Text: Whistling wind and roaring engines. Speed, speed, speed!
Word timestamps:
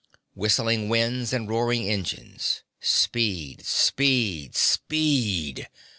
Whistling 0.33 0.89
wind 0.89 1.31
and 1.31 1.47
roaring 1.47 1.87
engines. 1.87 2.63
Speed, 2.79 3.63
speed, 3.63 4.55
speed! 4.55 5.69